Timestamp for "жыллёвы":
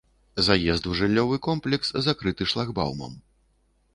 1.01-1.37